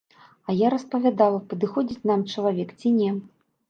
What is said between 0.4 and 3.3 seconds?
А я распавядала падыходзіць нам чалавек, ці не.